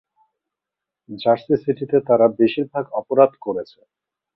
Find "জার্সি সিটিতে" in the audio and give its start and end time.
1.09-1.97